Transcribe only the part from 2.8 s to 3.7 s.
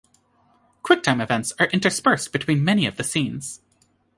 of the scenes.